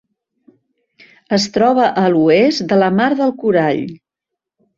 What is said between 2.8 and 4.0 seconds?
la Mar del Corall.